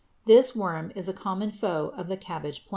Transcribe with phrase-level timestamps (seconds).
[0.25, 2.69] This worm is a common foe of the cabbage plant.